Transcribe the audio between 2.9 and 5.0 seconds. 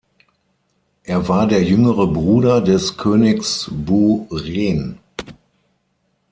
Königs Bu Ren.